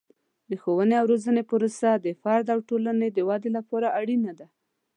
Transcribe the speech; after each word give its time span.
د 0.49 0.51
ښوونې 0.61 0.95
او 1.01 1.05
روزنې 1.11 1.43
پروسه 1.51 1.89
د 2.05 2.07
فرد 2.21 2.45
او 2.53 2.59
ټولنې 2.69 3.07
د 3.11 3.17
ودې 3.29 3.49
لپاره 3.57 3.87
اړینه 3.99 4.31
ده. 4.39 4.47